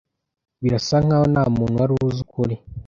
[0.61, 2.55] Birasa nkaho ntamuntu wari uzi ukuri.